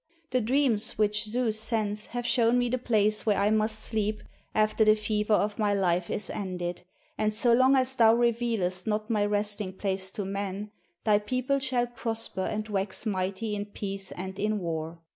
The 0.31 0.41
dreams 0.41 0.97
which 0.97 1.25
Zeus 1.25 1.59
sends 1.59 2.07
have 2.07 2.25
shown 2.25 2.57
me 2.57 2.69
the 2.69 2.79
place 2.79 3.23
where 3.23 3.37
I 3.37 3.51
must 3.51 3.79
sleep 3.83 4.23
after 4.55 4.83
the 4.83 4.95
fever 4.95 5.35
of 5.35 5.59
my 5.59 5.75
Hfe 5.75 6.09
is 6.09 6.31
ended; 6.31 6.81
and 7.19 7.31
so 7.31 7.53
long 7.53 7.75
as 7.75 7.95
thou 7.95 8.15
revealest 8.15 8.87
not 8.87 9.11
my 9.11 9.23
resting 9.23 9.73
place 9.73 10.09
to 10.13 10.25
men, 10.25 10.71
thy 11.03 11.19
people 11.19 11.59
shall 11.59 11.85
prosper 11.85 12.41
and 12.41 12.67
wax 12.67 13.05
mighty 13.05 13.53
in 13.53 13.65
peace 13.65 14.11
and 14.13 14.39
in 14.39 14.57
war." 14.57 15.01